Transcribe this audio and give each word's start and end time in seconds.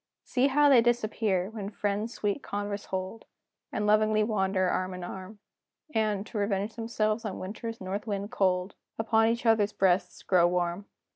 See 0.23 0.47
how 0.47 0.67
they 0.67 0.81
disappear, 0.81 1.51
when 1.51 1.69
friends 1.69 2.15
sweet 2.15 2.41
converse 2.41 2.85
hold, 2.85 3.25
And 3.71 3.85
loving 3.85 4.27
wander 4.27 4.67
arm 4.67 4.95
in 4.95 5.03
arm; 5.03 5.37
And, 5.93 6.25
to 6.25 6.39
revenge 6.39 6.73
themselves 6.73 7.23
on 7.23 7.37
winter's 7.37 7.79
north 7.79 8.07
wind 8.07 8.31
cold, 8.31 8.73
Upon 8.97 9.27
each 9.27 9.45
other's 9.45 9.73
breasts 9.73 10.23
grow 10.23 10.47
warm! 10.47 10.85